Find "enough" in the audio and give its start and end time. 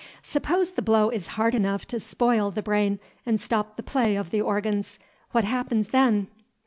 1.53-1.85